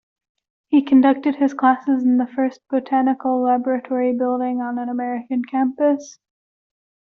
[0.69, 6.17] He conducted his classes in the first botanical laboratory building on an American campus.